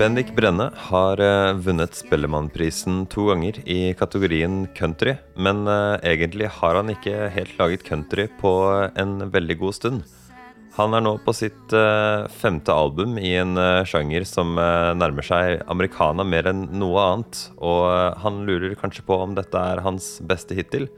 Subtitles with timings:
[0.00, 6.78] Bendik Brenne har eh, vunnet Spellemannprisen to ganger i kategorien country, men eh, egentlig har
[6.78, 8.52] han ikke helt laget country på
[8.96, 9.98] en veldig god stund.
[10.78, 16.24] Han er nå på sitt eh, femte album i en sjanger som nærmer seg americana
[16.24, 20.88] mer enn noe annet, og han lurer kanskje på om dette er hans beste hittil.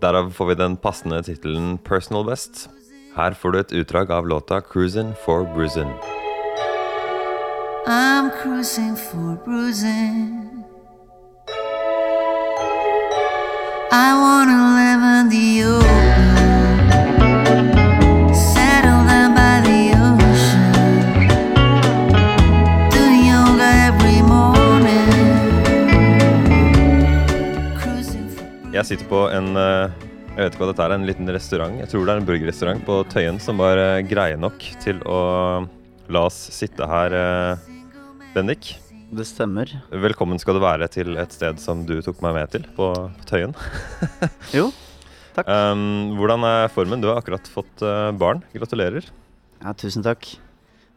[0.00, 2.70] Derav får vi den passende tittelen 'Personal Best'.
[3.18, 5.92] Her får du et utdrag av låta 'Cruisin' for Bruisin'.
[7.92, 10.62] I'm cruising for bruising.
[13.90, 16.30] I wanna live in the open,
[18.32, 20.70] settle down by the ocean,
[22.94, 25.10] do yoga every morning.
[27.74, 29.90] Cruising for Jeg sitter på en uh
[30.30, 31.74] Jeg vet ikke hva dette er, en liten restaurant.
[31.82, 35.66] Jeg tror det er en burgerrestaurant på Tøyen som var eh, greie nok til å
[36.10, 37.69] la oss sitte her, eh,
[38.34, 38.76] Bendik.
[39.10, 39.70] Det stemmer.
[39.90, 43.26] Velkommen skal du være til et sted som du tok meg med til, på, på
[43.26, 43.54] Tøyen.
[44.56, 44.68] Jo,
[45.34, 45.48] takk.
[45.50, 47.02] Um, hvordan er formen?
[47.02, 48.44] Du har akkurat fått uh, barn.
[48.54, 49.08] Gratulerer.
[49.64, 50.28] Ja, tusen takk.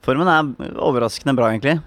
[0.06, 1.80] Formen er overraskende bra, egentlig.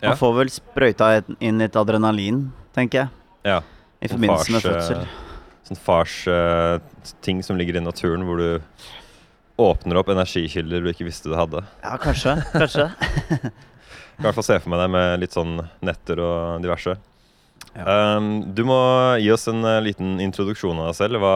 [0.00, 0.12] Ja.
[0.14, 1.10] Man får vel sprøyta
[1.44, 3.12] inn litt adrenalin, tenker jeg,
[3.48, 3.60] Ja.
[4.04, 5.04] i forbindelse forbindelse med fødsel.
[5.04, 5.20] eh,
[5.64, 8.48] Sånn fars uh, ting som ligger i naturen, hvor du
[9.64, 11.62] åpner opp energikilder du ikke visste du hadde.
[11.84, 12.36] Ja, kanskje.
[12.56, 12.88] Kanskje.
[14.14, 16.94] Kan i hvert fall se for meg deg med litt sånn netter og diverse.
[17.74, 18.16] Ja.
[18.16, 18.78] Um, du må
[19.18, 21.18] gi oss en uh, liten introduksjon av deg selv.
[21.22, 21.34] Hva,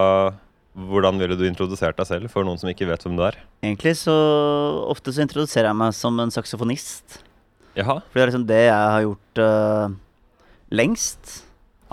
[0.78, 3.40] hvordan ville du introdusert deg selv for noen som ikke vet hvem du er?
[3.64, 4.14] Egentlig så
[4.86, 7.18] ofte så introduserer jeg meg som en saksofonist.
[7.78, 9.98] Jaha, For det er liksom det jeg har gjort uh,
[10.78, 11.34] lengst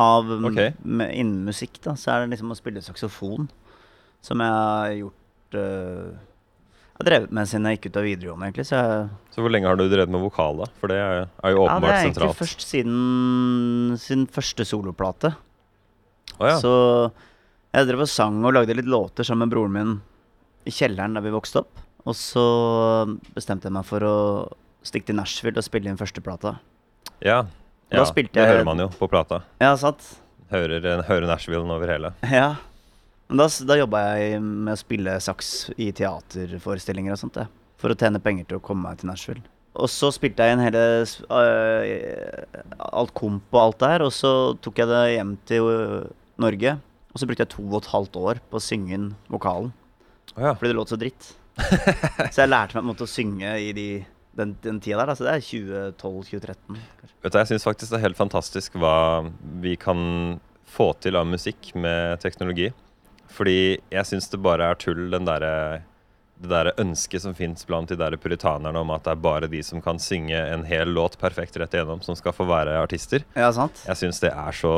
[0.02, 0.74] av okay.
[0.86, 1.80] Innen musikk.
[1.82, 3.50] da Så er det liksom å spille saksofon.
[4.26, 6.35] Som jeg har gjort Jeg
[7.00, 8.66] har drevet med siden jeg gikk ut av videregående, egentlig.
[8.70, 10.68] Så jeg, Så hvor lenge har du drevet med vokal, da?
[10.80, 12.40] For det er, er jo ja, det er egentlig sentralt.
[12.40, 15.34] først siden sin første soloplate.
[16.40, 16.56] Oh, ja.
[16.62, 16.72] Så
[17.76, 19.96] jeg drev og sang og lagde litt låter sammen med broren min
[20.66, 21.84] i kjelleren der vi vokste opp.
[22.06, 22.46] Og så
[23.36, 24.16] bestemte jeg meg for å
[24.86, 26.58] stikke til Nashville og spille inn første plata.
[27.26, 27.44] ja.
[27.94, 28.06] Da ja.
[28.34, 29.44] Det hører man jo på plata.
[29.62, 30.02] Ja, sant?
[30.50, 32.10] Hører, hører Nashville over hele.
[32.26, 32.56] Ja.
[33.30, 37.40] Men da, da jobba jeg med å spille saks i teaterforestillinger og sånt.
[37.42, 37.50] Jeg,
[37.82, 39.44] for å tjene penger til å komme meg til Nashville.
[39.76, 42.60] Og så spilte jeg inn hele øh,
[42.96, 44.30] alt komp og alt der, og så
[44.64, 45.68] tok jeg det hjem til
[46.40, 46.78] Norge.
[47.12, 49.74] Og så brukte jeg to og et halvt år på å synge inn vokalen,
[50.36, 50.52] Oh, ja.
[50.58, 51.28] fordi det låt så dritt.
[52.34, 53.86] så jeg lærte meg en måte å synge i de,
[54.36, 55.14] den, den tida der.
[55.14, 55.46] Altså Så det er
[55.96, 56.80] 2012-2013.
[57.24, 58.96] Vet du, jeg syns faktisk det er helt fantastisk hva
[59.64, 60.02] vi kan
[60.76, 62.68] få til av musikk med teknologi.
[63.36, 63.60] Fordi
[63.92, 65.84] jeg syns det bare er tull, den derre
[66.36, 69.62] det der ønsket som fins blant de der puritanerne om at det er bare de
[69.64, 73.24] som kan synge en hel låt perfekt rett igjennom, som skal få være artister.
[73.38, 73.80] Ja, sant?
[73.88, 74.74] Jeg syns det er så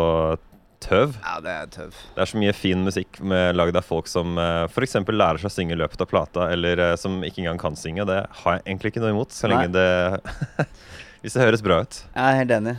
[0.84, 1.16] tøv.
[1.24, 1.96] Ja, det er tøv.
[2.14, 5.00] Det er så mye fin musikk med lagd av folk som uh, f.eks.
[5.10, 8.06] lærer seg å synge i løpet av plata, eller eh, som ikke engang kan synge.
[8.06, 9.56] Det har jeg egentlig ikke noe imot, så Nei.
[9.56, 10.68] lenge det
[11.24, 11.98] Hvis det høres bra ut.
[12.14, 12.76] Jeg er helt enig.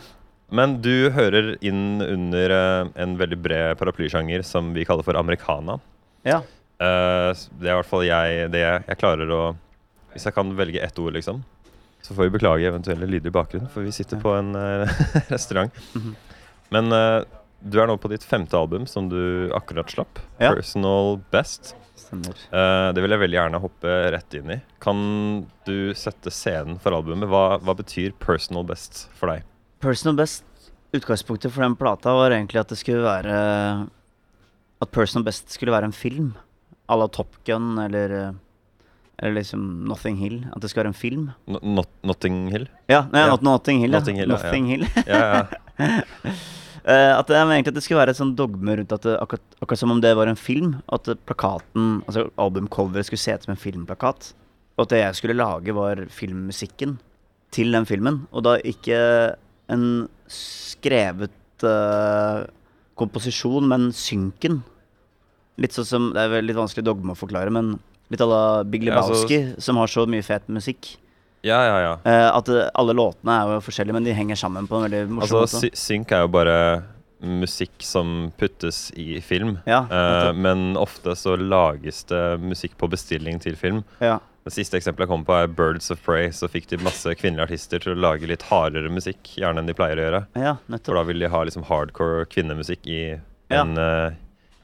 [0.49, 5.79] Men du hører inn under eh, en veldig bred paraplysjanger som vi kaller for americana.
[6.25, 6.41] Ja.
[6.81, 9.43] Eh, det er i hvert fall jeg, det jeg, klarer å
[10.15, 11.43] Hvis jeg kan velge ett ord, liksom.
[12.01, 15.03] Så får vi beklage eventuelle lyder i bakgrunnen, for vi sitter på en eh,
[15.35, 15.75] restaurant.
[15.99, 16.17] Mhm.
[16.69, 16.93] Men
[17.65, 20.21] du er nå på ditt femte album, som du akkurat slapp.
[20.37, 20.53] Ja.
[20.53, 21.75] 'Personal Best'.
[22.13, 24.59] Eh, det vil jeg veldig gjerne hoppe rett inn i.
[24.81, 25.01] Kan
[25.67, 27.29] du sette scenen for albumet?
[27.29, 29.45] Hva, hva betyr 'personal best' for deg?
[29.81, 30.45] Personal Best,
[30.97, 33.39] utgangspunktet for den plata var egentlig at det skulle være
[34.83, 36.33] At Personal Best skulle være en film.
[36.89, 38.35] À la Top Gun eller
[39.19, 40.47] Eller liksom Nothing Hill.
[40.55, 41.31] At det skulle være en film.
[41.47, 42.69] No, not, Notting Hill?
[42.89, 43.29] Ja, nei, Ja.
[43.35, 43.91] not, Notting Hill.
[43.91, 44.29] Notting Hill.
[44.29, 44.87] Nothing Hill.
[45.07, 45.47] Ja,
[45.79, 46.03] ja.
[46.89, 49.57] Eh, at det, egentlig at det skulle være et sånn dogme rundt at det, akkurat,
[49.61, 50.79] akkurat som om det var en film.
[50.89, 54.31] At plakaten, altså albumcoveret skulle se ut som en filmplakat.
[54.79, 56.97] Og at det jeg skulle lage, var filmmusikken
[57.53, 58.23] til den filmen.
[58.33, 59.01] Og da ikke
[59.69, 62.45] en skrevet uh,
[62.99, 64.63] komposisjon, men synken.
[65.59, 67.77] Litt sånn som Det er litt vanskelig dogme å forklare, men
[68.11, 70.97] litt à la Big Ja, altså- Lebowski, som har så mye fet musikk.
[71.43, 71.95] ja, ja, ja.
[72.05, 75.09] Uh, at eh, alle låtene er jo forskjellige, men de henger sammen på en veldig
[75.09, 75.71] morsom Altså, måte.
[75.73, 76.85] Altså, synk er jo bare
[77.21, 79.59] musikk som puttes i film.
[79.67, 83.85] Ja, uh, men ofte så lages det musikk på bestilling til film.
[84.01, 84.21] Ja.
[84.49, 86.31] Det siste eksempelet jeg kom på, er Birds of Prey.
[86.33, 89.75] Så fikk de masse kvinnelige artister til å lage litt hardere musikk, gjerne enn de
[89.77, 90.21] pleier å gjøre.
[90.41, 90.89] ja, nettopp.
[90.89, 93.01] For da vil de ha liksom hardcore kvinnemusikk i
[93.53, 93.61] Ja.
[93.61, 94.17] en uh,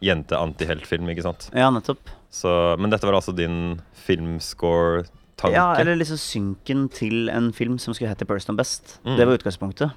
[0.04, 1.50] jente-antiheltfilm, ikke sant.
[1.56, 2.08] Ja, nettopp.
[2.32, 2.48] Så,
[2.80, 5.04] men dette var altså din filmscore
[5.36, 5.54] tanke.
[5.56, 8.98] Ja, eller liksom synken til en film som skulle hete Person Best.
[9.04, 9.16] Mm.
[9.18, 9.92] Det var utgangspunktet.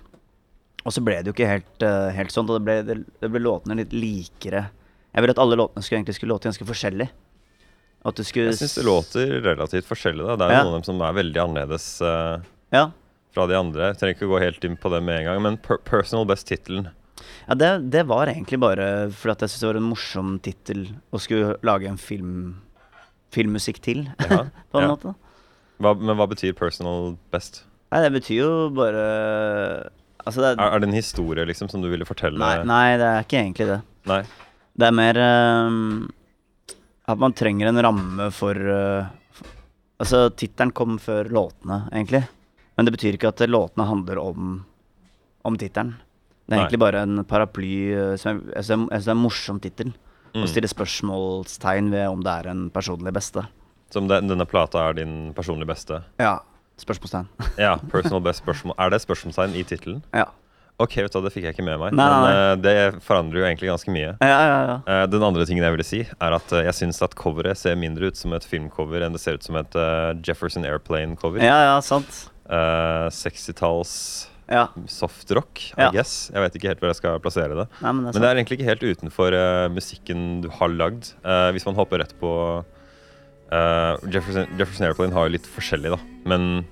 [0.87, 2.47] Og så ble det jo ikke helt, uh, helt sånn.
[2.51, 4.67] Og det ble, det, det ble låtene litt likere.
[5.13, 7.07] Jeg ville at alle låtene skulle egentlig skulle låte ganske forskjellig.
[8.05, 10.25] At du skulle Jeg syns det låter relativt forskjellig.
[10.27, 10.63] da Det er Ja.
[10.63, 12.39] noen av dem som er veldig annerledes uh,
[12.71, 12.91] Ja,
[13.33, 13.89] fra de andre.
[13.93, 16.89] Jeg trenger ikke gå helt inn på det med en gang, men per Personal Best-tittelen
[17.47, 20.81] ja det, det var egentlig bare fordi at jeg syntes det var en morsom tittel
[21.11, 22.61] å skulle lage en film
[23.33, 25.13] filmmusikk til, Ja, på en måte.
[25.81, 27.63] hva, Men hva betyr Personal Best?
[27.91, 29.89] Nei, det betyr jo bare
[30.27, 32.37] Altså, det er Er, er det en historie liksom som du ville fortelle?
[32.37, 33.79] Nei, nei, det er ikke egentlig det.
[34.11, 34.21] Nei.
[34.77, 36.09] Det er mer ehm,
[37.07, 39.53] at man trenger en ramme for eh, f-
[39.99, 42.19] Altså, tittelen kom før låtene, egentlig.
[42.77, 44.59] Men det betyr ikke at låtene handler om,
[45.47, 45.95] om tittelen.
[46.47, 46.65] Det er Nei.
[46.67, 49.93] egentlig bare en paraply eh, som jeg, jeg synes er en morsom tittel.
[50.35, 50.43] Mm.
[50.51, 53.41] stille spørsmålstegn ved om det er en personlig beste.
[53.89, 56.01] Som den, denne plata er din personlig beste?
[56.21, 56.35] Ja.
[56.77, 57.25] Spørsmålstegn.
[57.57, 58.75] Ja, Personal Best spørsmål.
[58.77, 60.03] Er det spørsmålstegn i tittelen?
[60.13, 60.27] ja.
[60.79, 61.93] Ok, vet du det fikk jeg ikke med meg.
[61.97, 64.11] Nei, Men eh, det forandrer jo egentlig ganske mye.
[64.21, 64.75] Ja, ja, ja.
[64.85, 67.73] Eh, den andre tingen jeg ville si, er at eh, jeg syns at coveret ser
[67.81, 69.73] mindre ut som et filmcover enn det ser ut som et
[70.27, 71.41] Jefferson Airplane-cover.
[71.41, 72.27] Ja, ja, sant.
[72.45, 73.95] Eh, 60-talls
[74.47, 74.67] Ja.
[74.87, 75.89] softrock, I Ja.
[75.91, 76.29] guess.
[76.31, 77.67] Jeg vet ikke helt hvor jeg skal plassere det.
[77.81, 79.33] Nei, men det Men det er egentlig ikke helt utenfor
[79.73, 81.09] musikken du har lagd.
[81.57, 82.31] Hvis man hopper rett på
[83.51, 85.99] Jefferson, Jefferson Airplane har jo litt forskjellig, da.
[86.27, 86.65] Men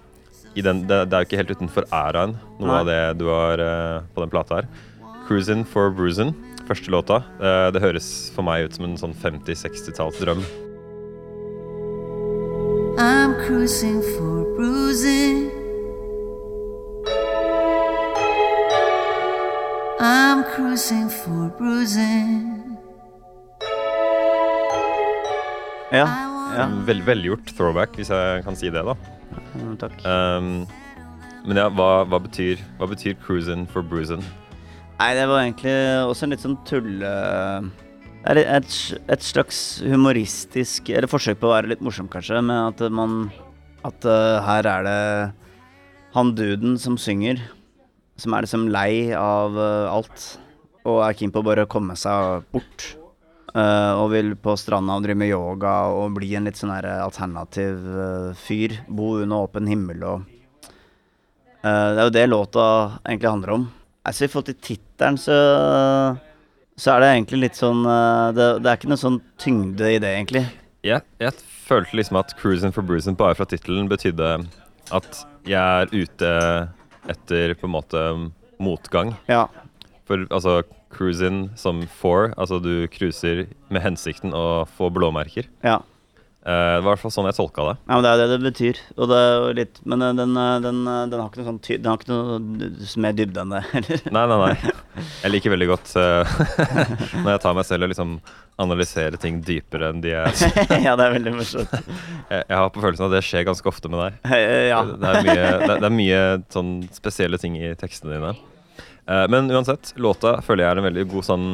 [0.63, 2.79] den, det, det er jo ikke helt utenfor æraen, noe Nei.
[2.79, 4.69] av det du har uh, på den plata her.
[5.25, 6.35] 'Cruisin' for Bruisin',
[6.67, 7.23] første låta.
[7.41, 10.45] Uh, det høres for meg ut som en sånn 50-60-talls drøm.
[12.95, 15.49] I'm cruising for bruising.
[19.99, 22.77] I'm cruising for bruising.
[25.91, 26.07] Ja.
[26.55, 26.69] Ja.
[26.87, 28.95] Vel, velgjort throwback, hvis jeg kan si det, da.
[29.55, 29.95] Mm, Takk.
[30.03, 30.65] Um,
[31.45, 34.23] men ja, hva, hva betyr Hva betyr 'cruisin' for bruisin'?
[34.99, 35.75] Nei, det var egentlig
[36.07, 37.11] også en litt sånn tulle...
[38.25, 38.75] Det er et,
[39.11, 43.27] et slags humoristisk Eller forsøk på å være litt morsom, kanskje, med at man
[43.85, 45.01] At uh, her er det
[46.15, 47.41] han duden som synger,
[48.15, 50.37] som er liksom lei av uh, alt,
[50.87, 52.85] og er keen på å bare komme seg bort.
[53.55, 56.89] Eh, og vil på stranda og drive med yoga og bli en litt sånn her
[56.99, 58.81] alternativ uh, fyr.
[58.91, 60.25] Bo under åpen himmel og
[61.65, 62.65] Eh, det er jo det låta
[63.07, 63.65] egentlig handler om.
[64.05, 65.35] Altså I forhold til tittelen, så
[66.77, 69.99] Så er det egentlig litt sånn eh, det, det er ikke noe sånn tyngde i
[70.03, 70.41] det, egentlig.
[70.83, 71.31] Jeg, jeg
[71.65, 74.43] følte liksom at 'Cruising for Bruising' bare fra tittelen betydde
[74.91, 76.33] at jeg er ute
[77.07, 78.01] etter på en måte
[78.59, 79.15] motgang.
[79.31, 79.47] Ja.
[80.05, 80.65] For altså
[80.95, 85.51] cruisin' som for, altså du cruiser med hensikten å få blåmerker.
[85.65, 85.81] ja.
[86.45, 87.73] Eh, det var i hvert fall sånn jeg tolka det.
[87.87, 88.79] Ja, men det er det det betyr.
[89.01, 91.57] Og det er jo litt Men eh, den, eh, den, den har ikke noe sånn
[91.65, 93.63] ty Den har ikke noe mer dybde enn det.
[94.13, 94.73] Nei, nei, nei.
[95.23, 96.37] Jeg liker veldig godt uh,
[97.23, 98.13] når jeg tar meg selv og liksom
[98.61, 100.29] analyserer ting dypere enn de er.
[100.85, 101.73] ja, det er veldig morsomt.
[101.73, 104.21] Jeg, jeg har på følelsen at det skjer ganske ofte med deg.
[104.69, 104.83] Ja.
[104.87, 106.21] Det, er mye, det, det er mye
[106.53, 108.35] sånn spesielle ting i tekstene dine.
[109.07, 111.47] Eh, men uansett, låta føler jeg er en veldig god sånn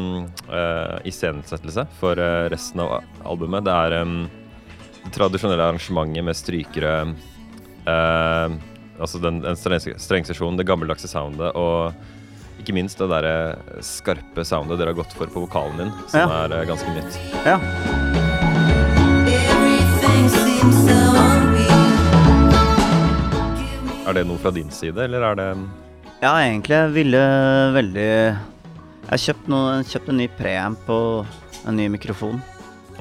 [0.48, 3.66] uh, iscenesettelse for eh, resten av albumet.
[3.68, 4.22] Det er um,
[5.02, 6.94] det tradisjonelle arrangementet med strykere
[7.88, 8.60] uh,
[9.02, 11.96] Altså den, den strengsesjonen, det gammeldagse soundet og
[12.62, 16.44] ikke minst det derre skarpe soundet dere har gått for på vokalen din, som Ja.
[16.46, 17.18] er ganske nytt.
[17.42, 17.58] ja.
[24.06, 25.50] Er det noe fra din side, eller er det
[26.22, 26.76] Ja, egentlig.
[26.78, 27.22] Jeg ville
[27.74, 32.38] veldig Jeg har kjøpt, noe, kjøpt en ny preamp og en ny mikrofon.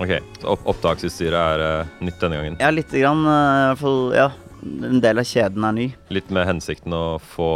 [0.00, 2.56] Ok, så opp opptaksutstyret er eh, nytt denne gangen.
[2.62, 3.20] Ja, lite grann.
[3.28, 4.30] eh, I hvert fall, ja.
[4.88, 5.86] En del av kjeden er ny.
[6.12, 7.50] Litt med hensikten å få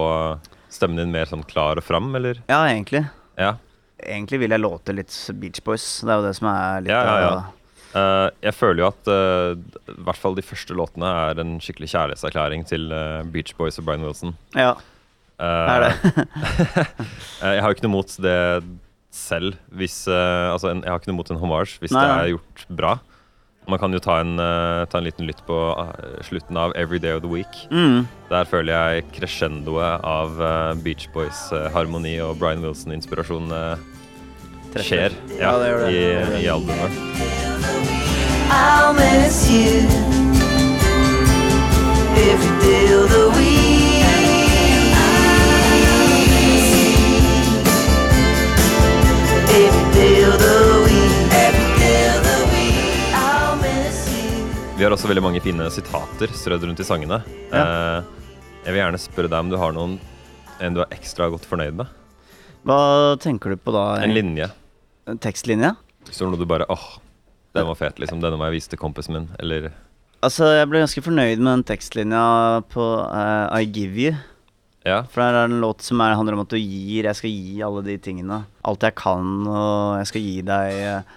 [0.72, 2.42] stemmen din mer sånn klar og fram, eller?
[2.50, 3.06] Ja, egentlig.
[3.40, 3.54] Ja.
[4.04, 5.86] Egentlig vil jeg låte litt Beach Boys.
[6.04, 7.34] Det er jo det som er litt Ja, ja, ja.
[7.40, 7.60] av
[7.94, 9.52] Eh, jeg føler jo at eh,
[9.92, 13.86] i hvert fall de første låtene er en skikkelig kjærlighetserklæring til eh, Beach Boys og
[13.86, 14.32] Brian Wilson.
[14.58, 14.72] Ja,
[15.42, 15.92] er det.
[17.42, 18.38] eh, jeg har jo ikke noe mot det
[19.14, 22.32] selv, hvis eh, Altså, jeg har ikke noe mot en hommage hvis Nei, det er
[22.34, 22.94] gjort bra.
[23.70, 25.56] Man kan jo ta en, eh, ta en liten lytt på
[26.26, 27.62] slutten av Every Day of the Week.
[27.70, 28.04] Mm.
[28.28, 30.36] Der føler jeg crescendoet av
[30.84, 33.48] Beach Boys eh, harmoni og Brian Wilson-inspirasjon
[34.74, 35.90] skjer ja, Ja, det det.
[35.94, 37.02] I, i albumet.
[38.50, 39.86] I'll miss you
[42.20, 43.53] every day of the week.
[49.94, 50.08] Vi
[54.74, 57.20] Vi har også veldig mange fine sitater strødd rundt i sangene.
[57.52, 58.02] Ja.
[58.66, 59.94] jeg vil gjerne spørre deg om du har noen
[60.60, 61.92] en du er ekstra godt fornøyd med.
[62.66, 62.78] Hva
[63.22, 63.84] tenker du på da?
[64.02, 64.48] En linje.
[65.06, 65.74] En tekstlinje?
[66.08, 66.84] Hvis det noe du bare åh,
[67.54, 68.20] den var fet, liksom.
[68.24, 69.30] Denne må jeg vise til kompisen min.
[69.38, 69.70] Eller
[70.24, 72.24] Altså, jeg ble ganske fornøyd med den tekstlinja
[72.72, 74.14] på uh, I Give You.
[74.84, 75.00] Ja.
[75.08, 77.62] For det er en låt som er, handler om at du gir Jeg skal gi
[77.64, 78.42] alle de tingene.
[78.68, 81.14] Alt jeg kan, og jeg skal gi deg eh,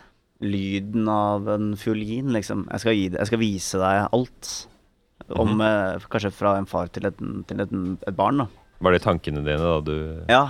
[0.47, 2.63] lyden av en fiolin, liksom.
[2.71, 4.53] Jeg skal, gi jeg skal vise deg alt.
[5.27, 7.19] Om eh, Kanskje fra en far til et,
[7.49, 7.75] til et,
[8.07, 8.47] et barn, da.
[8.85, 9.95] Var det tankene dine da du
[10.31, 10.43] Ja.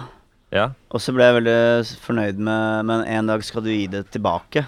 [0.54, 0.70] Ja?
[0.94, 1.60] Og så ble jeg veldig
[2.00, 4.64] fornøyd med Men en dag skal du gi det tilbake.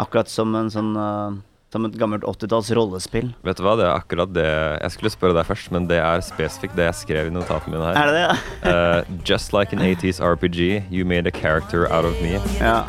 [0.00, 1.40] Akkurat som en sånn eh,
[1.72, 3.28] Som et gammelt 80-talls rollespill.
[3.46, 4.42] Vet du hva, det er akkurat det
[4.82, 7.92] Jeg skulle spørre deg først, men det er spesifikt det jeg skrev i notatene mine
[7.92, 8.00] her.
[8.00, 8.34] Er det det, ja?
[8.70, 12.32] Eh, just like an 80s RPG, you made a character out of me.
[12.58, 12.82] ja.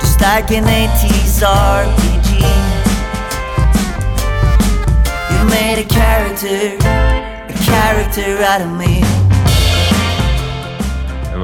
[0.00, 2.30] Just like an 80s RPG.
[5.32, 6.76] You made a character,
[7.52, 9.02] a character out of me.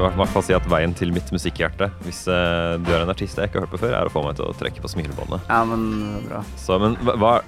[0.09, 3.37] I hvert fall si at veien til mitt musikkhjerte, hvis eh, du er en artist
[3.37, 5.45] jeg ikke har hørt på før, er å få meg til å trekke på smilebåndet.
[5.49, 6.43] ja, men bra.
[6.57, 7.41] Så, men hva-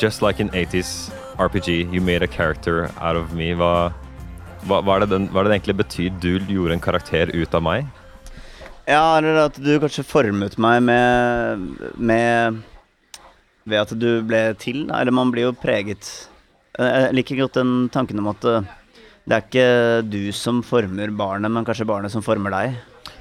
[0.00, 3.50] Just like an 80s RPG, you made a character out of me.
[3.52, 3.92] Hva,
[4.64, 6.14] hva, hva, er, det den, hva er det det egentlig betyr?
[6.22, 7.90] Du gjorde en karakter ut av meg?
[8.88, 11.66] Ja, eller at du kanskje formet meg med,
[12.00, 12.62] med
[13.68, 15.02] Ved at du ble til, da.
[15.02, 16.08] Eller man blir jo preget.
[16.78, 18.64] Eh, Jeg liker godt den tanken om at eh,
[19.26, 19.68] det er ikke
[20.10, 22.74] du som former barnet, men kanskje barnet som former deg.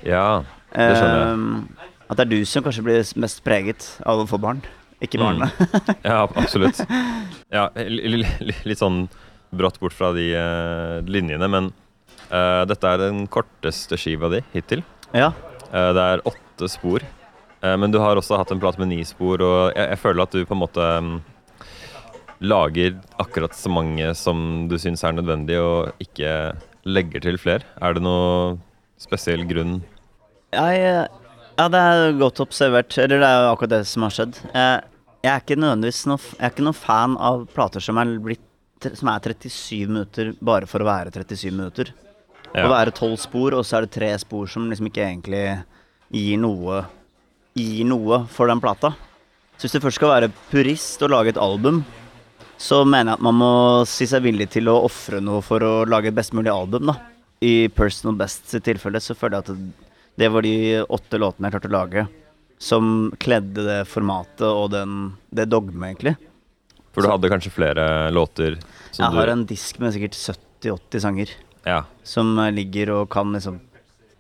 [0.04, 0.44] Ja,
[0.74, 1.40] det skjønner jeg.
[1.80, 4.60] Eh, At det er du som kanskje blir mest preget av å få barn,
[5.02, 5.24] ikke Mm.
[5.24, 5.52] barnet.
[6.04, 6.82] Ja, absolutt.
[7.54, 9.08] Ja, li- li- li- litt sånn
[9.54, 11.72] brått bort fra de eh, linjene, men
[12.34, 14.84] uh, dette er den korteste skiva di hittil.
[15.14, 15.32] ja.
[15.74, 17.02] Uh, det er åtte spor.
[17.64, 20.24] uh, men du har også hatt en plate med ni spor, og jeg, jeg føler
[20.28, 21.16] at du på en måte mm,
[22.44, 27.68] lager akkurat så mange som du syns er nødvendig, og ikke legger til flere.
[27.82, 28.58] Er det noe
[29.00, 29.78] spesiell grunn?
[30.54, 31.08] Jeg,
[31.58, 32.96] ja, det er godt observert.
[33.00, 34.40] Eller det er jo akkurat det som har skjedd.
[34.52, 34.82] Jeg,
[35.24, 38.90] jeg er ikke nødvendigvis noe, jeg er ikke noe fan av plater som er, blitt,
[39.00, 41.94] som er 37 minutter bare for å være 37 minutter.
[42.54, 42.68] Ja.
[42.68, 45.46] Å være tolv spor, og så er det tre spor som liksom ikke egentlig
[46.14, 46.84] gir noe
[47.54, 48.90] Gir noe for den plata.
[49.62, 51.84] Så hvis du først skal være purist og lage et album,
[52.64, 53.52] så mener jeg at man må
[53.90, 56.96] si seg villig til å ofre noe for å lage et best mulig album, da.
[57.44, 59.90] I Personal Best sitt tilfelle så føler jeg at
[60.22, 60.54] det var de
[60.86, 62.04] åtte låtene jeg klarte å lage,
[62.64, 62.86] som
[63.20, 64.94] kledde det formatet og den,
[65.36, 66.14] det dogmet, egentlig.
[66.94, 68.60] For du hadde kanskje flere låter
[68.94, 70.16] som Jeg har en disk med sikkert
[70.62, 71.32] 70-80 sanger
[71.66, 71.80] Ja.
[72.06, 73.58] som ligger og kan liksom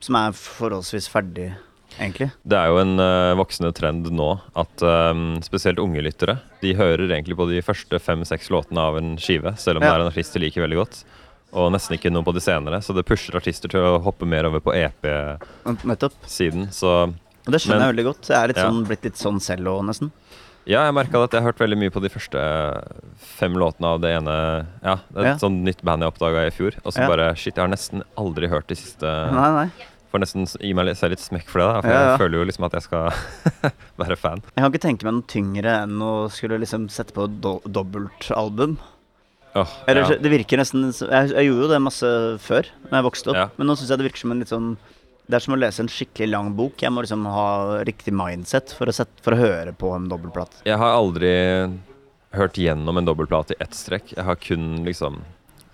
[0.03, 1.51] Som er forholdsvis ferdig,
[1.99, 2.31] egentlig.
[2.45, 7.07] Det er jo en uh, voksende trend nå at um, spesielt unge lyttere De hører
[7.11, 9.91] egentlig på de første fem-seks låtene av en skive, selv om Ja.
[9.91, 11.03] det er en artist de liker veldig godt.
[11.53, 14.45] Og nesten ikke noe på de senere, så det pusher artister til å hoppe mer
[14.49, 16.71] over på EP-siden.
[16.73, 17.13] Så
[17.45, 18.27] det skjønner Men- jeg veldig godt.
[18.29, 18.69] Jeg er litt Ja.
[18.69, 20.11] sånn, blitt litt sånn selv òg, nesten.
[20.65, 22.39] ja, jeg merka at jeg har hørt veldig mye på de første
[23.17, 25.35] fem låtene av det ene Ja, det er et Ja.
[25.37, 26.73] sånt nytt band jeg oppdaga i fjor.
[26.85, 29.71] Og så bare Shit, jeg har nesten aldri hørt de siste Nei, nei.
[30.13, 31.81] Får nesten gi meg selv litt smekk for det, da.
[31.81, 32.09] For Ja, ja.
[32.11, 33.07] jeg føler jo liksom at jeg skal
[34.03, 34.43] være fan.
[34.53, 38.75] Jeg kan ikke tenke meg noe tyngre enn å skulle liksom sette på do dobbeltalbum.
[39.57, 40.17] Oh, Eller ja.
[40.21, 42.07] Det virker nesten jeg, jeg gjorde jo det masse
[42.41, 43.57] før, da jeg vokste opp.
[43.57, 44.69] Men nå syns jeg det virker som en litt sånn
[45.29, 46.81] Det er som å lese en skikkelig lang bok.
[46.81, 47.49] Jeg må liksom ha
[47.87, 50.61] riktig mindset for å, sette, for å høre på en dobbeltplate.
[50.67, 51.29] Jeg har aldri
[52.33, 54.13] hørt gjennom en dobbeltplate i ett strekk.
[54.17, 55.21] Jeg har kun liksom.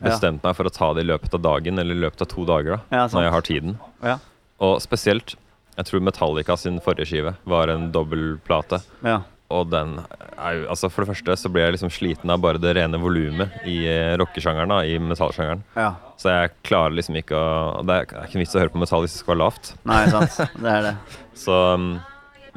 [0.03, 2.45] Bestemt meg for å ta det i løpet av dagen, eller i løpet av to
[2.47, 3.77] dager, da, når jeg har tiden.
[4.05, 4.17] Ja.
[4.63, 5.35] Og spesielt,
[5.77, 8.81] jeg tror Metallica sin forrige skive var en dobbeltplate.
[9.05, 9.21] Ja.
[9.49, 9.95] Og den
[10.37, 12.99] er jo Altså, for det første så ble jeg liksom sliten av bare det rene
[13.01, 15.63] volumet i eh, rockesjangeren, i metallsjangeren.
[15.75, 15.95] ja.
[16.19, 19.05] Så jeg klarer liksom ikke å Det er ikke ikke vits å høre på metall
[19.05, 19.71] hvis det skal være lavt.
[19.87, 20.39] Nei, sant.
[20.63, 20.95] Det er det.
[21.39, 21.93] Så um,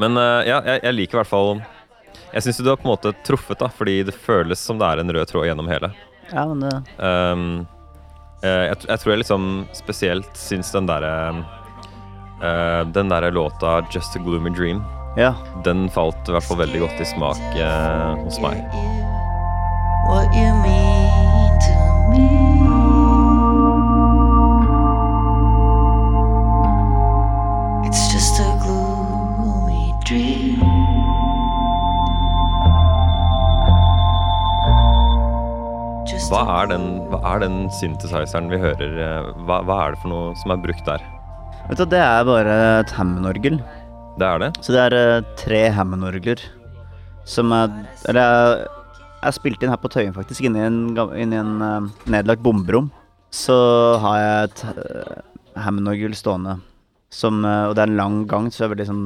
[0.03, 1.53] Men uh, ja, jeg, jeg liker i hvert fall
[2.35, 5.01] Jeg syns du har på en måte truffet, da, fordi det føles som det er
[5.01, 5.93] en rød tråd gjennom hele.
[6.33, 7.67] Ja, men det Um,
[8.43, 9.45] jeg, jeg tror jeg liksom
[9.77, 11.13] spesielt syns den derre
[12.43, 14.83] uh, Den derre låta 'Just a Gloomy Dream'
[15.17, 15.35] Ja.
[15.65, 18.63] Den falt i hvert fall veldig godt i smak uh, hos meg.
[37.35, 38.93] Er den synthesizeren vi hører?
[39.07, 41.03] eh, Hva, hva er det for noe som er brukt der?
[41.69, 43.61] Vet du, det er bare et Hammond-orgel.
[44.19, 44.51] Det er det.
[44.65, 46.43] Så det er eh, tre Hammond-orgler
[47.25, 47.71] som er
[48.11, 48.65] Eller
[49.23, 50.81] jeg, spilte inn her på Tøyen, faktisk, inni en,
[51.15, 52.91] inn en eh, nedlagt bomberom.
[53.33, 53.55] Så
[54.03, 54.65] har jeg et
[55.63, 56.59] Hammond-orgel stående
[57.13, 59.05] som Og det er en lang gang, så det er veldig sånn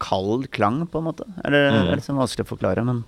[0.00, 1.24] kald klang, på en måte.
[1.44, 1.76] Eller Mm.
[1.76, 3.04] det er litt sånn vanskelig å forklare, men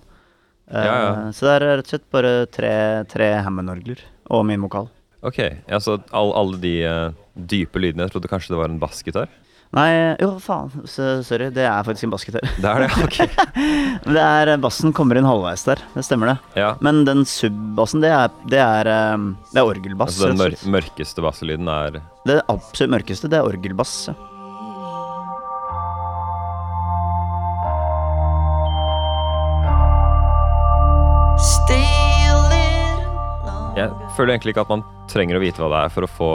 [0.69, 1.11] Ja, ja.
[1.33, 2.71] Så det er rett og slett bare tre,
[3.09, 4.89] tre Hammond-orgler og min vokal.
[5.25, 8.79] Ok, ja, så all, alle de uh, dype lydene Jeg trodde kanskje det var en
[8.79, 9.31] bassgitar.
[9.75, 10.71] Nei, jo, faen.
[10.89, 11.51] Så, sorry.
[11.53, 12.45] Det er faktisk en bassgitar.
[12.57, 13.19] Det er det, ok.
[14.15, 15.83] Det er, bassen kommer inn halvveis der.
[15.93, 16.63] Det stemmer, det.
[16.63, 18.89] Ja, Men den sub-bassen, det er, det er,
[19.51, 20.15] det er orgelbass.
[20.15, 23.99] altså Den mør mørkeste basselyden er Det absolutt mørkeste, det er orgelbass.
[24.09, 24.17] ja.
[33.79, 36.29] Jeg føler egentlig ikke at man trenger å vite hva det er for å få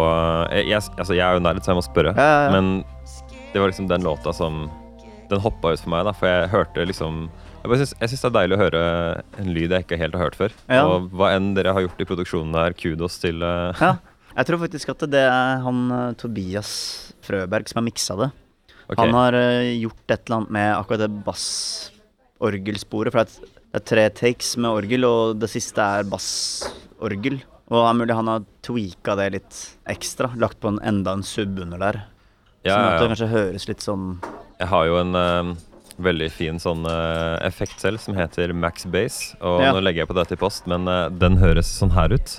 [0.55, 2.13] Jeg, jeg, altså jeg er jo nerd, så jeg må spørre.
[2.17, 2.51] Ja, ja, ja.
[2.55, 2.65] Men
[3.55, 4.65] det var liksom den låta som
[5.31, 8.23] Den hoppa ut for meg, da, for jeg hørte liksom Jeg, bare syns- jeg syns
[8.25, 8.81] det er deilig å høre
[9.41, 10.53] en lyd jeg ikke helt har hørt før.
[10.83, 13.95] Og hva enn dere har gjort i produksjonen der, kudos til uh, Ja.
[14.35, 16.71] Jeg tror faktisk at det er han uh, Tobias
[17.25, 18.31] Frøberg som har miksa det.
[18.91, 18.99] Okay.
[19.01, 23.15] Han har uh, gjort et eller annet med akkurat det bassorgelsporet.
[23.15, 23.31] For er,
[23.75, 27.41] det er tre takes med orgel, og det siste er bassorgel.
[27.67, 29.57] Og det er mulig han har tweaka det litt
[29.91, 30.29] ekstra.
[30.39, 31.99] Lagt på en, enda en sub under der.
[32.63, 34.05] Ja, sånn at det kanskje høres litt sånn
[34.61, 35.51] Jeg har jo en uh,
[36.07, 39.35] veldig fin sånn uh, effekt selv som heter Max Base.
[39.43, 39.75] Og Ja.
[39.75, 42.39] nå legger jeg på dette i post, men uh, den høres sånn her ut.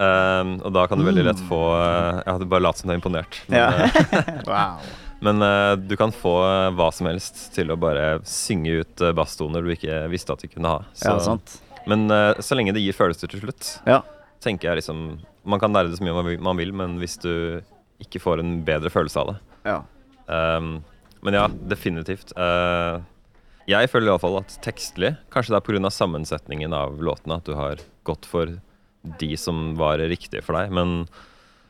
[0.00, 3.02] Um, og da kan du veldig lett få Jeg hadde bare latt som du er
[3.02, 3.42] imponert.
[3.44, 3.68] Men, Ja.
[4.48, 4.88] Wow.
[5.26, 9.12] Men uh, du kan få eh, hva som helst til å bare synge ut uh,
[9.16, 10.84] basstoner du ikke visste at du kunne ha.
[10.94, 11.56] Så, Ja, sant.
[11.90, 14.02] Men uh, så lenge det gir følelser til slutt, Ja.
[14.42, 17.62] tenker jeg liksom Man kan lære det så mye man vil, men hvis du
[18.02, 19.76] ikke får en bedre følelse av det ja.
[20.26, 20.80] Um,
[21.22, 22.32] men ja, definitivt.
[22.38, 22.98] Uh,
[23.66, 25.90] jeg føler iallfall at tekstlig Kanskje det er pga.
[25.90, 28.58] sammensetningen av låtene at du har gått for
[29.18, 30.74] de som var riktige for deg.
[30.74, 31.06] Men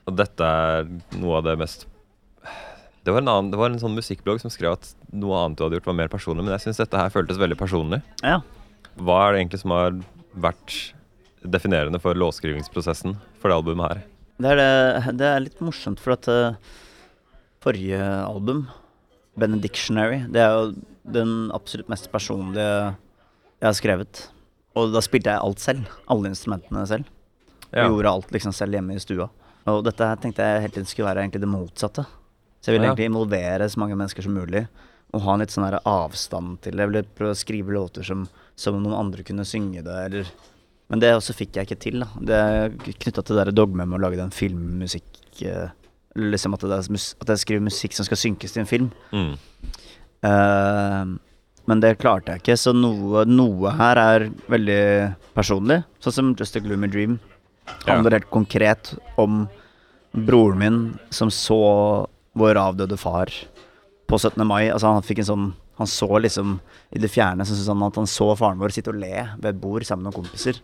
[0.08, 0.88] dette er
[1.20, 1.86] noe av det mest
[3.06, 5.62] det var, en annen, det var en sånn musikkblogg som skrev at noe annet du
[5.62, 6.42] hadde gjort, var mer personlig.
[6.42, 8.02] Men jeg syns dette her føltes veldig personlig.
[8.26, 8.40] ja.
[8.96, 9.96] Hva er det egentlig som har
[10.40, 10.74] vært
[11.44, 13.98] definerende for låtskrivingsprosessen for det albumet her?
[14.40, 16.56] Det er, det, det er litt morsomt, for at uh,
[17.64, 18.64] forrige album,
[19.36, 20.70] Benedictionary, det er jo
[21.12, 24.26] den absolutt mest personlige jeg har skrevet.
[24.76, 25.92] Og da spilte jeg alt selv.
[26.12, 27.08] Alle instrumentene selv.
[27.68, 27.86] Ja.
[27.86, 29.28] Gjorde alt liksom selv hjemme i stua.
[29.68, 32.04] Og dette her tenkte jeg helt tiden skulle være egentlig det motsatte.
[32.66, 32.94] Så jeg vil Ja.
[32.94, 34.66] egentlig involvere så mange mennesker som mulig.
[35.14, 36.80] Og ha en litt sånn avstand til det.
[36.80, 40.26] Jeg ville prøve å skrive låter som, som om noen andre kunne synge det, eller
[40.88, 42.06] Men det også fikk jeg ikke til, da.
[42.20, 45.70] Det er knytta til det dogmet med å lage den filmmusikk eh,
[46.16, 48.90] Liksom at, er, at jeg skriver musikk som skal synkes til en film.
[49.12, 49.34] Mm.
[50.24, 51.18] Uh,
[51.68, 55.84] men det klarte jeg ikke, så noe, noe her er veldig personlig.
[56.00, 57.18] Sånn som Just a Gloomy Dream
[57.84, 59.48] handler helt konkret om
[60.14, 63.32] broren min som så vår avdøde far
[64.06, 64.42] på 17.
[64.46, 64.68] mai.
[64.70, 65.46] Altså han fikk en sånn
[65.76, 66.54] Han så liksom
[66.96, 69.58] i det fjerne så han at han så faren vår sitte og le ved et
[69.60, 70.62] bord sammen med kompiser.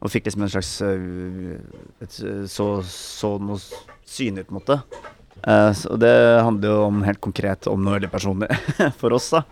[0.00, 1.58] Og fikk liksom en slags øh,
[2.00, 4.78] et, øh, så, så noe ut på en måte.
[5.44, 8.48] Uh, så det handler jo om helt konkret om noe veldig personlig
[9.00, 9.42] for oss, da.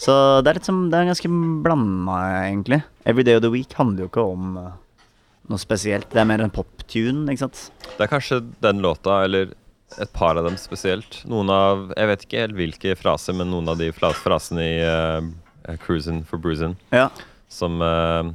[0.00, 1.30] Så det er litt som, det er ganske
[1.64, 2.16] blanda,
[2.46, 2.80] egentlig.
[3.04, 4.72] Every Day of the Week handler jo ikke om eh,
[5.52, 6.08] noe spesielt.
[6.10, 7.68] Det er mer en poptune, ikke sant.
[7.92, 9.52] Det er kanskje den låta, eller
[10.00, 11.20] et par av dem spesielt.
[11.28, 15.22] Noen av Jeg vet ikke helt hvilke fraser, men noen av de frasene i uh,
[15.84, 17.08] 'Cruisin' for Bruisin' Ja.
[17.48, 18.32] som uh,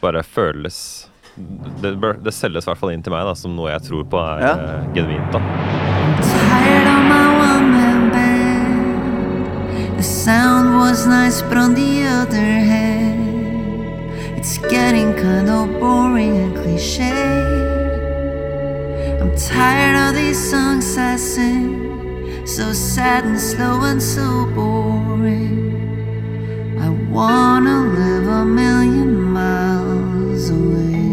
[0.00, 3.82] bare føles det, det selges i hvert fall inn til meg da, som noe jeg
[3.88, 4.54] tror på er Ja.
[4.56, 5.32] uh, genuint.
[5.32, 5.38] da
[6.22, 9.96] Tired of my one man band.
[9.98, 16.56] The sound was nice, but on the other hand, it's getting kind of boring and
[16.56, 17.71] cliche.
[19.22, 25.78] I'm tired of these songs I sing, so sad and slow and so boring.
[26.82, 31.06] I wanna live a million miles away.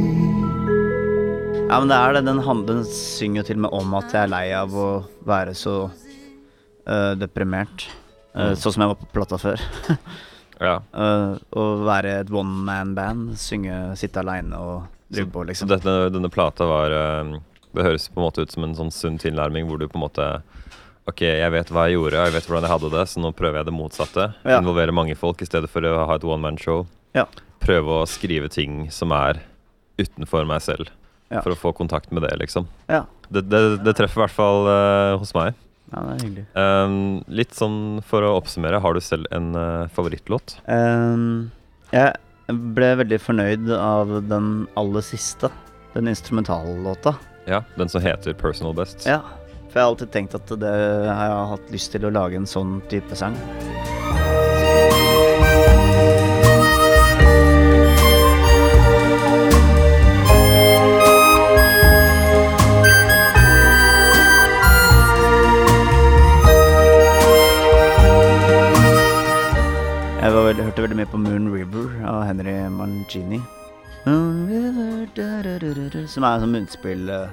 [1.69, 2.21] Ja, men det er det.
[2.25, 4.87] Den, handelen synger jo til og med om at jeg er lei av å
[5.29, 7.85] være så uh, deprimert.
[8.33, 9.61] Uh, Sånn som jeg var på plata før.
[10.59, 10.81] Ja.
[10.91, 15.69] Uh, å være et one man band, synge, sitte aleine og drive på, Så liksom.
[15.69, 16.97] dette, denne plata var
[17.75, 20.05] Det høres på en måte ut som en sånn sunn tilnærming hvor du på en
[20.07, 20.29] måte
[21.09, 23.29] Ok, jeg vet hva jeg gjorde, og jeg vet hvordan jeg hadde det, så nå
[23.33, 24.25] prøver jeg det motsatte.
[24.45, 24.59] Ja.
[24.59, 26.83] Involvere mange folk i stedet for å ha et one man-show.
[27.17, 27.23] Ja.
[27.63, 29.39] Prøve å skrive ting som er
[29.97, 30.91] utenfor meg selv,
[31.33, 31.41] Ja.
[31.41, 32.67] for å få kontakt med det, liksom.
[32.89, 33.07] Ja.
[33.29, 35.57] Det, det, det treffer i hvert fall uh, hos meg.
[35.89, 36.45] Ja, det er hyggelig.
[36.53, 36.99] Um,
[37.41, 40.59] litt sånn for å oppsummere, har du selv en uh, favorittlåt?
[40.69, 41.49] Um,
[41.89, 42.13] jeg
[42.77, 45.49] ble veldig fornøyd av den aller siste.
[45.95, 47.15] Den instrumentallåta.
[47.49, 49.05] Ja, den som heter Personal Best.
[49.05, 49.21] Ja.
[49.69, 52.77] For jeg har alltid tenkt at det har hatt lyst til å lage en sånn
[52.89, 53.37] type sang.
[70.19, 73.39] Jeg hørte veldig mye på Moon River av Henry Mancini.
[76.09, 77.31] Som er sånn munnspill eh,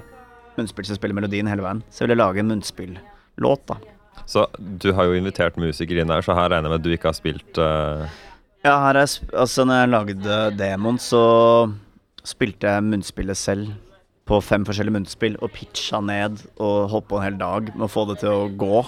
[0.57, 1.83] Munnspill som spiller melodien hele veien.
[1.91, 3.77] Så jeg ville lage en munnspillåt, da.
[4.25, 6.95] Så du har jo invitert musikere inn her, så her regner jeg med at du
[6.95, 8.07] ikke har spilt uh...
[8.65, 11.21] Ja, her er Altså, når jeg lagde demoen, så
[12.27, 13.75] spilte jeg munnspillet selv
[14.27, 17.93] på fem forskjellige munnspill og pitcha ned og holdt på en hel dag med å
[17.93, 18.81] få det til å gå.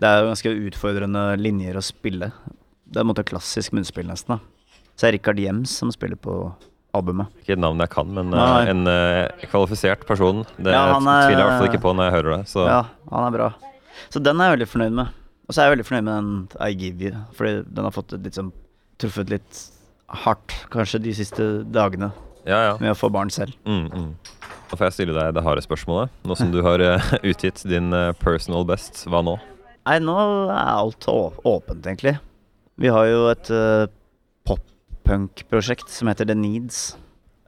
[0.00, 2.30] Det er jo ganske utfordrende linjer å spille.
[2.88, 4.38] Det er en måte klassisk munnspill, nesten.
[4.38, 4.86] da.
[4.94, 6.38] Så det er Rikard Jems som spiller på
[6.98, 7.30] albumet.
[7.42, 10.44] Ikke et navn jeg kan, men uh, en uh, kvalifisert person.
[10.58, 12.40] Det Ja, er- tviler jeg i hvert fall ikke på når jeg hører det.
[12.52, 13.48] Så Ja, han er bra.
[14.12, 15.16] Så den er jeg veldig fornøyd med.
[15.48, 16.30] Og så er jeg veldig fornøyd med den
[16.60, 18.52] I Give You, fordi den har fått sånn
[19.00, 19.60] truffet litt
[20.24, 22.10] hardt, kanskje, de siste dagene
[22.44, 22.58] ja.
[22.70, 22.72] ja.
[22.80, 23.54] med å få barn selv.
[23.68, 24.08] Mm, mm.
[24.68, 26.12] Nå får jeg stille deg det harde spørsmålet.
[26.28, 29.38] Nå som du har eh, utgitt din personal best, hva nå?
[29.88, 30.16] Nei, nå
[30.52, 32.18] er alt åpent, egentlig.
[32.78, 33.48] Vi har jo et
[35.08, 36.96] pop-punk-prosjekt som heter The Needs.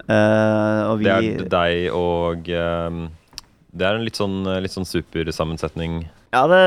[0.08, 3.02] Uh, Det er deg og um,
[3.70, 6.06] Det er en litt sånn, litt sånn supersammensetning.
[6.32, 6.62] Ja, det,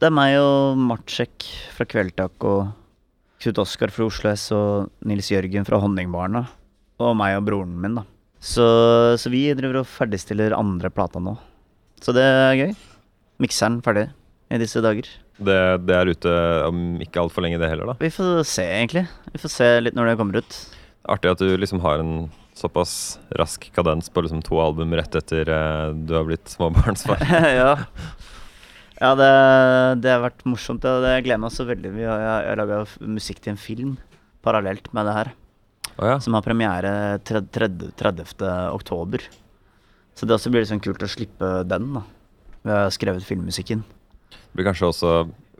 [0.00, 2.72] det er meg og Marcek fra Kveldtak og
[3.44, 6.46] Knut Oskar fra Oslo S og Nils Jørgen fra Honningbarna.
[7.04, 8.04] Og meg og broren min, da.
[8.44, 8.64] Så,
[9.20, 11.36] så vi driver og ferdigstiller andre plata nå.
[12.04, 12.72] Så det er gøy.
[13.40, 14.08] Mikseren ferdig
[14.52, 15.08] i disse dager.
[15.38, 16.32] Det, det er ute
[16.68, 17.96] om ikke altfor lenge, det heller, da.
[17.98, 19.06] Vi får se, egentlig.
[19.34, 20.58] Vi får se litt når det kommer ut.
[21.10, 25.48] Artig at du liksom har en såpass rask kadens på liksom to album rett etter
[25.50, 27.18] eh, du har blitt småbarnsfar.
[27.60, 27.72] ja.
[29.02, 29.30] Ja, det,
[30.04, 30.84] det har vært morsomt.
[30.86, 31.00] Ja.
[31.02, 31.90] Det gleder jeg meg også veldig.
[31.96, 33.96] Vi har, jeg har laga musikk til en film
[34.46, 35.32] parallelt med det her.
[35.98, 36.14] Oh, ja.
[36.22, 36.92] Som har premiere
[37.26, 38.38] tred- tredje- 30.
[38.74, 39.26] oktober.
[40.14, 42.04] Så det også blir sånn kult å slippe den, da.
[42.64, 43.82] Vi har skrevet filmmusikken.
[44.34, 45.14] Det blir kanskje også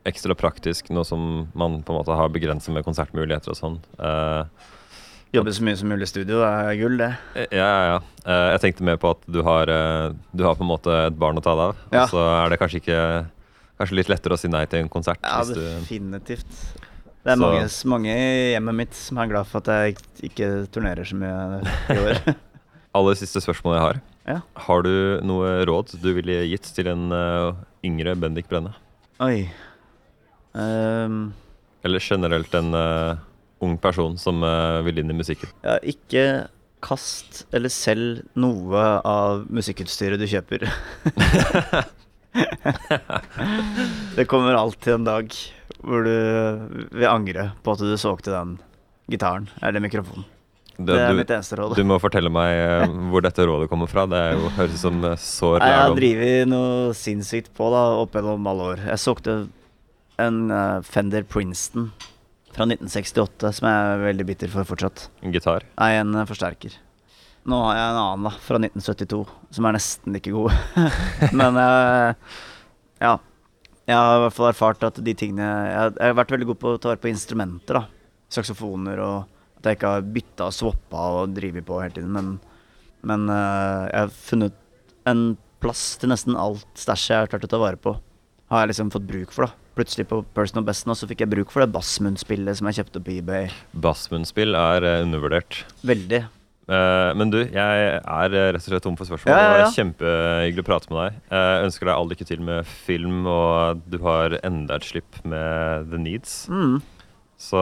[0.04, 3.78] ekstra praktisk nå som man på en måte har begrenset med konsertmuligheter og sånn.
[3.98, 4.44] Uh,
[5.34, 7.08] Jobbe så mye som mulig i studio, det er gull, det.
[7.56, 7.96] ja, ja, ja.
[8.22, 11.16] Uh, jeg tenkte mer på at du har, uh, du har på en måte et
[11.18, 11.80] barn å ta deg av.
[11.90, 12.04] Ja.
[12.04, 13.00] Og så er det kanskje ikke
[13.74, 15.18] Kanskje litt lettere å si nei til en konsert.
[15.26, 16.46] Ja, definitivt.
[17.26, 20.50] Det er mange, mange i hjemmet mitt som er glad for at jeg ikke- ikke
[20.70, 21.58] turnerer så mye
[21.90, 22.36] i år.
[22.94, 24.00] aller siste spørsmål jeg har.
[24.28, 24.38] Ja.
[24.66, 24.92] Har du
[25.26, 27.52] noe råd du ville gitt til en eh,
[27.84, 28.74] yngre Bendik Brenne?
[29.22, 29.48] Oi.
[30.52, 31.32] um...
[31.84, 33.16] Eller generelt en uh,
[33.64, 35.48] ung person som uh, vil inn i musikken?
[35.64, 36.48] ja, ikke
[36.84, 40.64] kast eller selg noe av musikkutstyret du kjøper.
[44.16, 45.26] det kommer alltid en dag
[45.84, 46.16] hvor du
[46.92, 48.58] vil angre på at du solgte den
[49.10, 50.24] gitaren eller mikrofonen.
[50.76, 51.74] Det er du, mitt eneste råd.
[51.78, 54.06] du må fortelle meg eh, hvor dette rådet kommer fra.
[54.10, 55.68] Det jo, høres ut som eh, sår lærdom.
[55.68, 58.82] jeg har drevet noe sinnssykt på da, opp gjennom alle år.
[58.90, 59.36] Jeg solgte
[60.22, 61.92] en eh, Fender Princeton
[62.54, 65.08] fra 1968 som jeg er veldig bitter for fortsatt.
[65.22, 65.66] En gitar.
[65.78, 66.74] Nei, en forsterker.
[67.50, 69.22] Nå har jeg en annen da, fra 1972
[69.54, 70.54] som er nesten like god.
[71.38, 71.58] Men
[73.02, 73.18] ja.
[73.84, 76.46] Jeg har i hvert fall erfart at de tingene Jeg har, jeg har vært veldig
[76.48, 77.82] god på å ta vare på instrumenter.
[77.82, 77.84] da
[78.32, 79.33] Saksofoner og
[79.64, 82.12] at jeg ikke har bytta og swappa og drevet på hele tiden.
[82.12, 82.34] Men,
[83.08, 84.60] men uh, jeg har funnet
[85.08, 85.24] en
[85.64, 87.96] plass til nesten alt stæsjet jeg har klart å ta vare på.
[88.52, 89.60] Har jeg liksom fått bruk for, da.
[89.74, 93.02] Plutselig på Personal Best nå så fikk jeg bruk for det bassmunnspillet som jeg kjøpte
[93.02, 93.48] på eBay.
[93.74, 95.64] Bassmunnspill er eh, undervurdert.
[95.82, 96.20] Veldig.
[96.64, 99.34] Uh, men du, jeg er rett og slett tom for spørsmål.
[99.34, 99.64] Ja, ja, Det ja.
[99.64, 101.18] var kjempehyggelig å prate med deg.
[101.32, 105.18] Jeg Jeg ønsker deg all lykke til med film, og du har enda et slipp
[105.24, 106.36] med The Needs.
[106.52, 106.78] Mm.
[107.40, 107.60] Så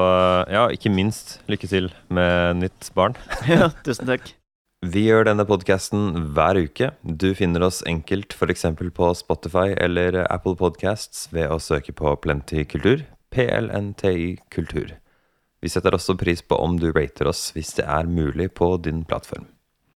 [0.53, 3.17] ja, ikke minst lykke til med nytt barn.
[3.51, 4.35] ja, tusen takk.
[4.83, 6.89] Vi gjør denne podkasten hver uke.
[7.07, 8.67] Du finner oss enkelt f.eks.
[8.97, 13.05] på Spotify eller Apple Podcasts ved å søke på Plenty kultur.
[13.31, 14.97] PLNTI kultur.
[15.63, 19.05] Vi setter også pris på om du rater oss hvis det er mulig på din
[19.07, 19.47] plattform.